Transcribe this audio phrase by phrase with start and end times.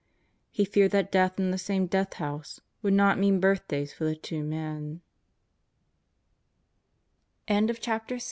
[0.49, 4.15] He feared that death in the same Death House would not mean birthdays for the
[4.15, 4.99] two me